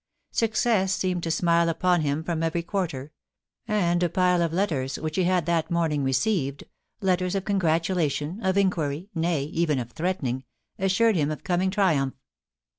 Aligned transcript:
Success 0.31 0.93
seemed 0.93 1.21
to 1.21 1.29
smile 1.29 1.69
upon 1.69 2.01
him 2.01 2.23
from 2.23 2.41
every 2.41 2.63
quarter; 2.63 3.11
and 3.67 4.01
a 4.01 4.09
pile 4.09 4.41
of 4.41 4.51
letters 4.51 4.97
which 4.97 5.15
he 5.15 5.25
had 5.25 5.45
that 5.45 5.69
morning 5.69 6.03
received— 6.03 6.63
^letters 7.03 7.35
of 7.35 7.45
congratula 7.45 8.09
tion, 8.09 8.43
of 8.43 8.57
inquiry, 8.57 9.09
nay, 9.13 9.43
even 9.43 9.77
of 9.77 9.91
threatening— 9.91 10.43
assured 10.79 11.15
him 11.15 11.29
of 11.29 11.43
coming 11.43 11.69
triumph. 11.69 12.15